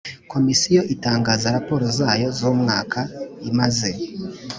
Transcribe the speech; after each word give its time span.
Komisiyo 0.31 0.81
itangaza 0.93 1.55
raporo 1.57 1.85
zayo 1.97 2.27
z 2.37 2.39
umwaka 2.51 2.99
imaze 3.49 3.89